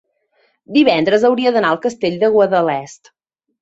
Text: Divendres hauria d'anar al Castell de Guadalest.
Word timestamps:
Divendres 0.77 1.27
hauria 1.31 1.53
d'anar 1.59 1.77
al 1.77 1.81
Castell 1.87 2.19
de 2.27 2.35
Guadalest. 2.41 3.17